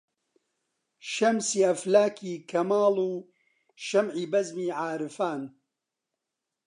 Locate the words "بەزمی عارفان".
4.31-5.41